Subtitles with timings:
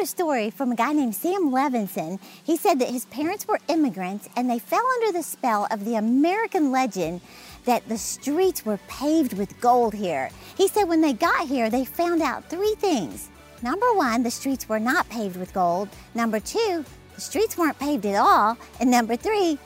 [0.00, 2.18] heard a story from a guy named Sam Levenson.
[2.42, 5.96] He said that his parents were immigrants and they fell under the spell of the
[5.96, 7.20] American legend
[7.66, 10.30] that the streets were paved with gold here.
[10.56, 13.28] He said when they got here, they found out three things.
[13.62, 15.90] Number one, the streets were not paved with gold.
[16.14, 16.82] Number two,
[17.14, 18.56] the streets weren't paved at all.
[18.80, 19.58] And number three,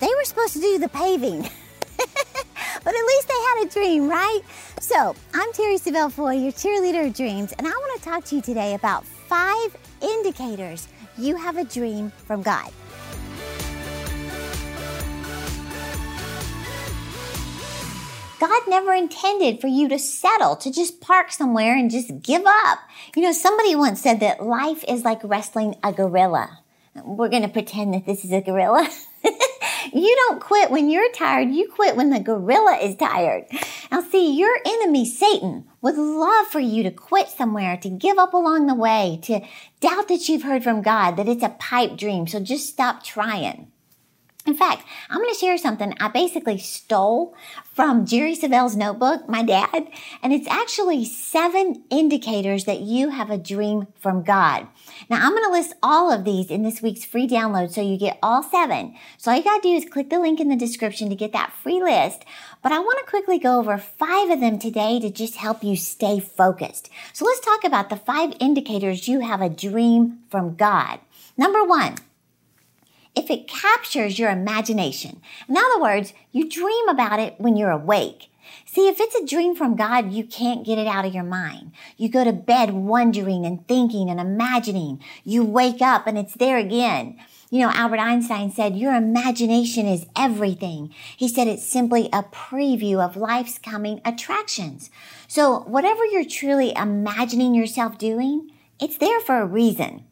[0.00, 1.42] they were supposed to do the paving.
[1.96, 4.40] but at least they had a dream, right?
[4.80, 8.36] So, I'm Terri Savelle Foy, your cheerleader of dreams, and I want to talk to
[8.36, 10.88] you today about five indicators
[11.18, 12.70] you have a dream from God.
[18.38, 22.78] God never intended for you to settle, to just park somewhere and just give up.
[23.16, 26.60] You know, somebody once said that life is like wrestling a gorilla.
[27.02, 28.88] We're going to pretend that this is a gorilla.
[29.92, 31.50] you don't quit when you're tired.
[31.50, 33.46] You quit when the gorilla is tired.
[33.90, 38.34] Now see, your enemy, Satan, would love for you to quit somewhere, to give up
[38.34, 39.40] along the way, to
[39.78, 42.26] doubt that you've heard from God, that it's a pipe dream.
[42.26, 43.70] So just stop trying.
[44.44, 47.36] In fact, I'm going to share something I basically stole
[47.76, 49.88] from Jerry Savelle's notebook, my dad,
[50.22, 54.66] and it's actually seven indicators that you have a dream from God.
[55.10, 57.98] Now, I'm going to list all of these in this week's free download so you
[57.98, 58.96] get all seven.
[59.18, 61.32] So all you got to do is click the link in the description to get
[61.32, 62.24] that free list.
[62.62, 65.76] But I want to quickly go over five of them today to just help you
[65.76, 66.88] stay focused.
[67.12, 71.00] So let's talk about the five indicators you have a dream from God.
[71.36, 71.96] Number one,
[73.16, 75.20] if it captures your imagination.
[75.48, 78.28] In other words, you dream about it when you're awake.
[78.64, 81.72] See, if it's a dream from God, you can't get it out of your mind.
[81.96, 85.02] You go to bed wondering and thinking and imagining.
[85.24, 87.18] You wake up and it's there again.
[87.48, 90.92] You know, Albert Einstein said, your imagination is everything.
[91.16, 94.90] He said it's simply a preview of life's coming attractions.
[95.28, 98.50] So whatever you're truly imagining yourself doing,
[98.80, 100.05] it's there for a reason.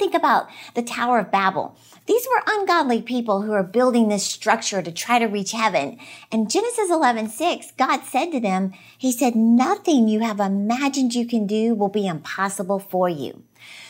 [0.00, 1.76] Think about the Tower of Babel.
[2.06, 5.98] These were ungodly people who are building this structure to try to reach heaven.
[6.32, 11.26] And Genesis 11, 6, God said to them, He said, nothing you have imagined you
[11.26, 13.42] can do will be impossible for you.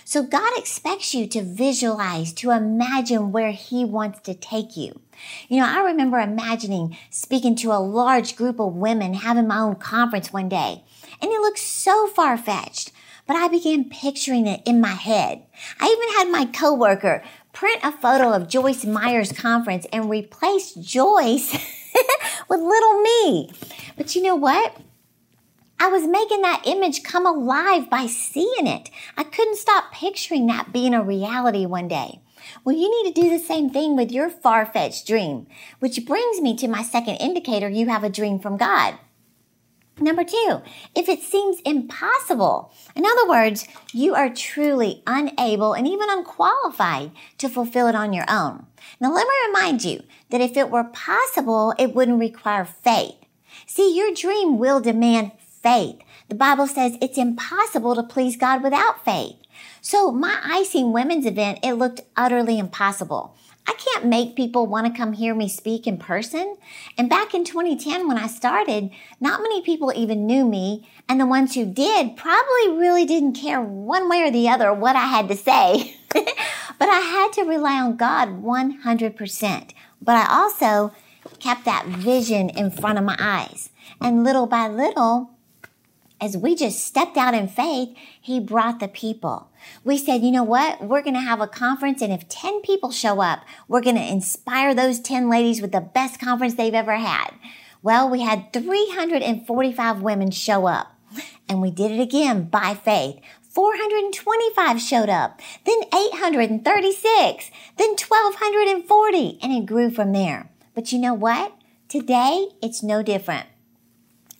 [0.04, 5.00] So God expects you to visualize, to imagine where He wants to take you.
[5.48, 9.76] You know, I remember imagining speaking to a large group of women having my own
[9.76, 10.82] conference one day,
[11.22, 12.90] and it looked so far fetched
[13.26, 15.46] but I began picturing it in my head.
[15.80, 17.22] I even had my coworker
[17.52, 21.52] print a photo of Joyce Meyer's conference and replace Joyce
[22.48, 23.50] with little me.
[23.96, 24.76] But you know what?
[25.78, 28.90] I was making that image come alive by seeing it.
[29.16, 32.20] I couldn't stop picturing that being a reality one day.
[32.64, 35.46] Well, you need to do the same thing with your far-fetched dream,
[35.78, 38.98] which brings me to my second indicator you have a dream from God.
[40.00, 40.62] Number two,
[40.96, 42.72] if it seems impossible.
[42.96, 48.24] In other words, you are truly unable and even unqualified to fulfill it on your
[48.26, 48.64] own.
[48.98, 53.16] Now let me remind you that if it were possible, it wouldn't require faith.
[53.66, 55.98] See, your dream will demand faith.
[56.30, 59.36] The Bible says it's impossible to please God without faith.
[59.82, 63.36] So my icing women's event, it looked utterly impossible.
[63.66, 66.56] I can't make people want to come hear me speak in person.
[66.98, 68.90] And back in 2010, when I started,
[69.20, 70.88] not many people even knew me.
[71.08, 74.96] And the ones who did probably really didn't care one way or the other what
[74.96, 75.96] I had to say.
[76.12, 79.70] but I had to rely on God 100%.
[80.02, 80.92] But I also
[81.38, 83.70] kept that vision in front of my eyes.
[84.00, 85.30] And little by little,
[86.20, 89.50] as we just stepped out in faith, he brought the people.
[89.84, 90.82] We said, you know what?
[90.82, 94.12] We're going to have a conference and if 10 people show up, we're going to
[94.12, 97.30] inspire those 10 ladies with the best conference they've ever had.
[97.82, 100.98] Well, we had 345 women show up
[101.48, 103.20] and we did it again by faith.
[103.50, 110.48] 425 showed up, then 836, then 1240, and it grew from there.
[110.72, 111.52] But you know what?
[111.88, 113.48] Today, it's no different.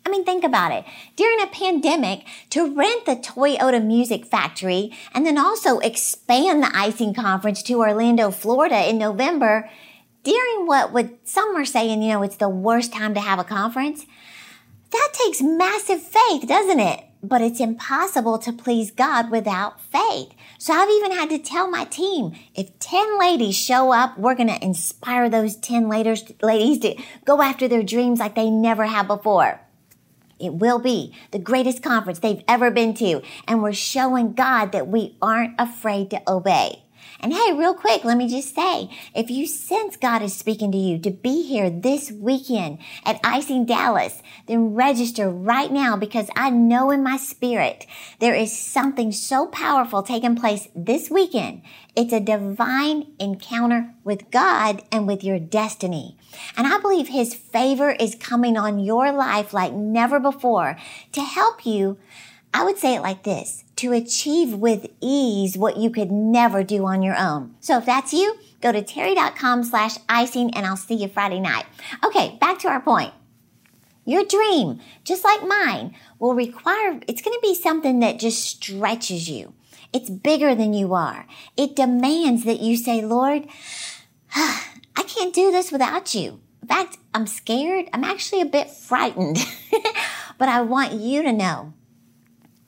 [0.05, 0.85] I mean, think about it.
[1.17, 7.13] During a pandemic, to rent the Toyota Music Factory and then also expand the icing
[7.13, 9.71] conference to Orlando, Florida in November,
[10.23, 13.45] during what would some are saying, you know, it's the worst time to have a
[13.45, 14.07] conference.
[14.91, 17.05] That takes massive faith, doesn't it?
[17.23, 20.33] But it's impossible to please God without faith.
[20.59, 24.49] So I've even had to tell my team, if 10 ladies show up, we're going
[24.49, 29.61] to inspire those 10 ladies to go after their dreams like they never have before.
[30.41, 33.23] It will be the greatest conference they've ever been to.
[33.47, 36.83] And we're showing God that we aren't afraid to obey.
[37.23, 40.79] And hey, real quick, let me just say, if you sense God is speaking to
[40.79, 46.49] you to be here this weekend at Icing Dallas, then register right now because I
[46.49, 47.87] know in my spirit
[48.21, 51.61] there is something so powerful taking place this weekend.
[51.95, 56.17] It's a divine encounter with God and with your destiny.
[56.57, 60.77] And I believe his favor is coming on your life like never before
[61.13, 61.99] to help you.
[62.53, 66.85] I would say it like this to achieve with ease what you could never do
[66.87, 67.55] on your own.
[67.61, 71.65] So if that's you, go to terri.com slash icing and I'll see you Friday night.
[72.05, 73.15] Okay, back to our point.
[74.05, 79.31] Your dream, just like mine, will require, it's going to be something that just stretches
[79.31, 79.53] you.
[79.93, 81.27] It's bigger than you are.
[81.57, 83.47] It demands that you say, Lord,
[84.97, 86.41] I can't do this without you.
[86.63, 87.87] In fact, I'm scared.
[87.93, 89.39] I'm actually a bit frightened,
[90.39, 91.75] but I want you to know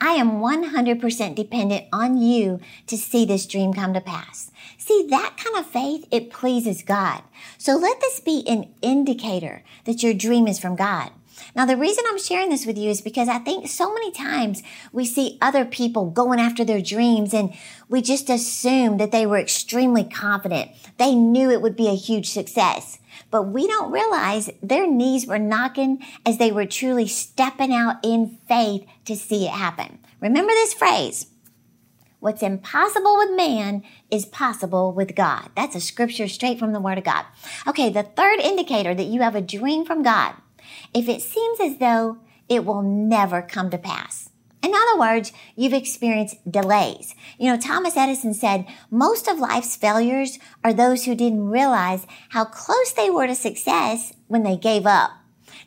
[0.04, 2.58] I am 100% dependent on you
[2.88, 4.50] to see this dream come to pass.
[4.76, 7.22] See, that kind of faith, it pleases God.
[7.56, 11.12] So let this be an indicator that your dream is from God.
[11.54, 14.62] Now, the reason I'm sharing this with you is because I think so many times
[14.92, 17.54] we see other people going after their dreams and
[17.88, 20.70] we just assume that they were extremely confident.
[20.98, 22.98] They knew it would be a huge success.
[23.30, 28.38] But we don't realize their knees were knocking as they were truly stepping out in
[28.48, 29.98] faith to see it happen.
[30.20, 31.26] Remember this phrase.
[32.22, 35.50] What's impossible with man is possible with God.
[35.56, 37.24] That's a scripture straight from the Word of God.
[37.66, 40.34] Okay, the third indicator that you have a dream from God,
[40.94, 42.18] if it seems as though
[42.48, 44.30] it will never come to pass.
[44.62, 47.16] In other words, you've experienced delays.
[47.36, 52.44] You know, Thomas Edison said most of life's failures are those who didn't realize how
[52.44, 55.10] close they were to success when they gave up.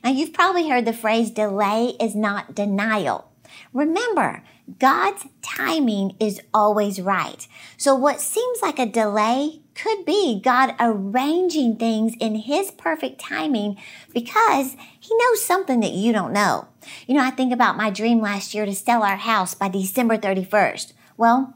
[0.04, 3.32] Now, you've probably heard the phrase delay is not denial.
[3.74, 4.44] Remember,
[4.80, 7.48] God's timing is always right.
[7.78, 13.78] So what seems like a delay could be God arranging things in His perfect timing
[14.14, 16.68] because He knows something that you don't know.
[17.06, 20.18] You know, I think about my dream last year to sell our house by December
[20.18, 20.94] 31st.
[21.18, 21.54] Well,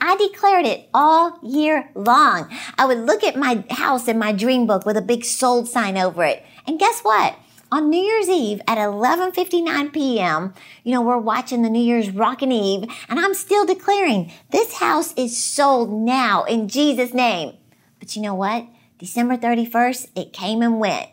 [0.00, 2.48] I declared it all year long.
[2.78, 5.98] I would look at my house in my dream book with a big sold sign
[5.98, 6.42] over it.
[6.66, 7.36] And guess what?
[7.72, 12.52] On New Year's Eve at 11:59 p.m., you know, we're watching the New Year's Rockin'
[12.52, 17.54] Eve, and I'm still declaring this house is sold now in Jesus' name.
[17.98, 18.66] But you know what?
[18.98, 21.08] December 31st, it came and went.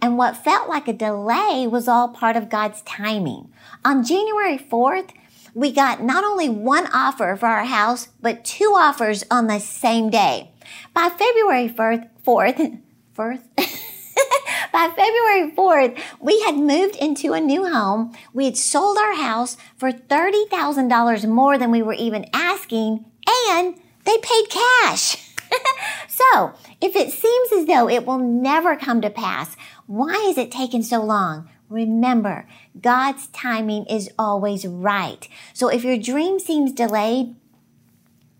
[0.00, 3.52] And what felt like a delay was all part of God's timing.
[3.84, 5.10] On January 4th,
[5.54, 10.08] we got not only one offer for our house, but two offers on the same
[10.08, 10.52] day.
[10.94, 12.80] By February 4th, 4th,
[13.16, 13.42] 4th,
[14.72, 18.14] By February 4th, we had moved into a new home.
[18.32, 23.74] We had sold our house for $30,000 more than we were even asking, and
[24.04, 25.32] they paid cash.
[26.08, 29.56] so, if it seems as though it will never come to pass,
[29.86, 31.48] why is it taking so long?
[31.68, 32.46] Remember,
[32.80, 35.28] God's timing is always right.
[35.52, 37.36] So if your dream seems delayed,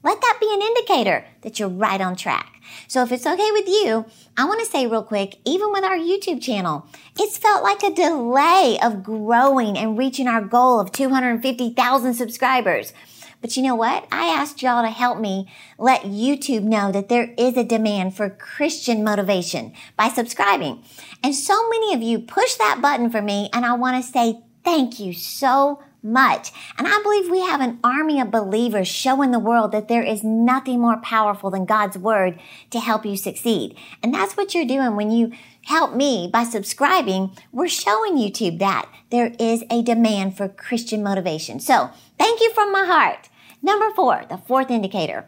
[0.02, 2.60] let that be an indicator that you're right on track.
[2.86, 4.06] So if it's okay with you,
[4.36, 6.86] I want to say real quick, even with our YouTube channel,
[7.18, 12.92] it's felt like a delay of growing and reaching our goal of 250,000 subscribers.
[13.40, 14.06] But you know what?
[14.10, 15.48] I asked y'all to help me
[15.78, 20.82] let YouTube know that there is a demand for Christian motivation by subscribing.
[21.22, 24.40] And so many of you push that button for me and I want to say
[24.64, 26.52] thank you so much.
[26.76, 30.22] And I believe we have an army of believers showing the world that there is
[30.22, 32.38] nothing more powerful than God's word
[32.70, 33.76] to help you succeed.
[34.02, 35.32] And that's what you're doing when you
[35.64, 37.36] help me by subscribing.
[37.52, 41.60] We're showing YouTube that there is a demand for Christian motivation.
[41.60, 43.28] So thank you from my heart.
[43.62, 45.26] Number four, the fourth indicator.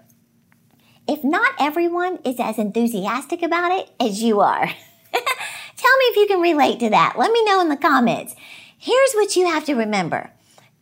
[1.08, 4.66] If not everyone is as enthusiastic about it as you are.
[5.12, 7.14] Tell me if you can relate to that.
[7.18, 8.36] Let me know in the comments.
[8.78, 10.30] Here's what you have to remember.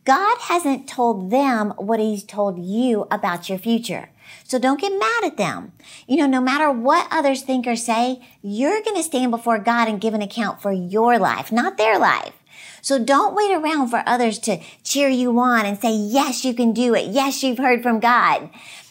[0.05, 4.09] God hasn't told them what he's told you about your future.
[4.43, 5.73] So don't get mad at them.
[6.07, 9.87] You know, no matter what others think or say, you're going to stand before God
[9.87, 12.33] and give an account for your life, not their life.
[12.81, 16.73] So don't wait around for others to cheer you on and say, yes, you can
[16.73, 17.07] do it.
[17.07, 18.49] Yes, you've heard from God.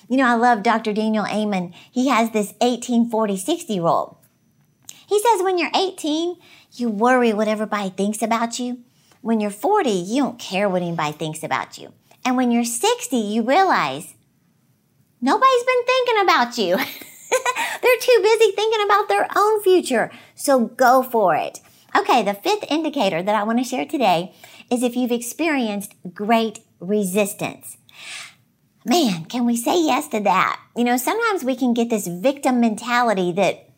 [0.09, 0.93] You know, I love Dr.
[0.93, 1.75] Daniel Amen.
[1.91, 4.21] He has this 18, 40, 60 rule.
[5.07, 6.37] He says when you're 18,
[6.73, 8.85] you worry what everybody thinks about you.
[9.21, 11.93] When you're 40, you don't care what anybody thinks about you.
[12.25, 14.15] And when you're 60, you realize
[15.21, 16.77] nobody's been thinking about you.
[17.83, 20.11] They're too busy thinking about their own future.
[20.35, 21.61] So go for it.
[21.97, 24.35] Okay, the fifth indicator that I want to share today
[24.71, 27.77] is if you've experienced great resistance.
[28.85, 30.61] man, can we say yes to that?
[30.77, 33.71] You know, sometimes we can get this victim mentality that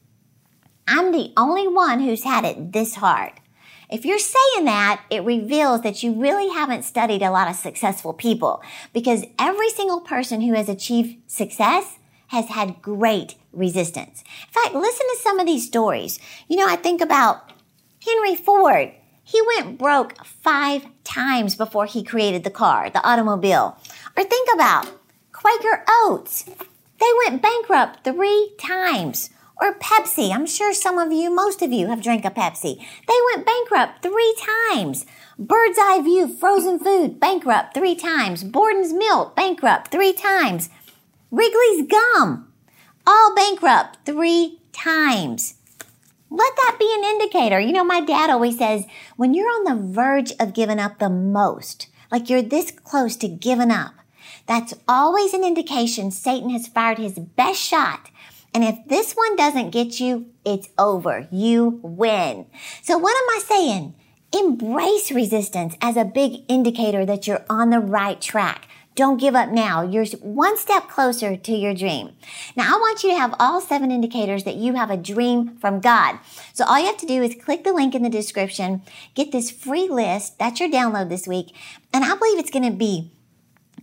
[0.87, 3.33] I'm the only one who's had it this hard.
[3.91, 8.13] If you're saying that, it reveals that you really haven't studied a lot of successful
[8.13, 14.23] people because every single person who has achieved success has had great resistance.
[14.47, 16.21] In fact, listen to some of these stories.
[16.47, 17.53] You know, I think about
[18.07, 18.93] Henry Ford.
[19.25, 23.77] He went broke five times before he created the car, the automobile.
[24.17, 24.89] Or think about
[25.33, 26.45] Quaker Oats.
[26.45, 29.31] They went bankrupt three times.
[29.61, 30.33] Or Pepsi.
[30.33, 32.77] I'm sure some of you, most of you have drank a Pepsi.
[33.07, 34.35] They went bankrupt three
[34.73, 35.05] times.
[35.39, 38.43] Bird's Eye View frozen food, bankrupt three times.
[38.43, 40.71] Borden's milk, bankrupt three times.
[41.31, 42.53] Wrigley's gum,
[43.07, 45.55] all bankrupt three times.
[46.31, 47.61] Let that be an indicator.
[47.61, 48.85] You know, my dad always says,
[49.17, 53.29] when you're on the verge of giving up the most, like you're this close to
[53.29, 53.95] giving up,
[54.47, 58.11] that's always an indication Satan has fired his best shot
[58.53, 61.29] and if this one doesn't get you, it's over.
[61.31, 62.47] You win.
[62.83, 63.95] So what am I saying?
[64.33, 68.69] Embrace resistance as a big indicator that you're on the right track.
[68.97, 69.83] Don't give up now.
[69.83, 72.11] You're one step closer to your dream.
[72.57, 75.81] Now, I want you to have all seven indicators that you have a dream from
[75.81, 76.19] God.
[76.53, 78.83] So all you have to do is click the link in the description,
[79.15, 80.39] get this free list.
[80.39, 81.55] That's your download this week.
[81.95, 83.13] And I believe it's going to be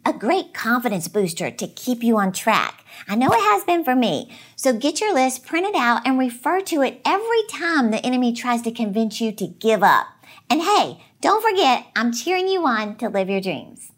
[0.07, 2.85] a great confidence booster to keep you on track.
[3.09, 4.31] I know it has been for me.
[4.55, 8.31] So get your list, print it out, and refer to it every time the enemy
[8.31, 10.07] tries to convince you to give up.
[10.49, 13.91] And hey, don't forget, I'm cheering you on to live your dreams.